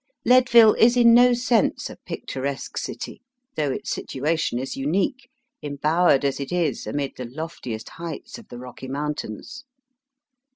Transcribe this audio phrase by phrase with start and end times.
[0.25, 3.21] Leadville is in no sense a picturesque city,
[3.55, 5.29] though its situation is unique,
[5.61, 9.63] embowered as it is amid the loftiest heights of the Kocky Mountains.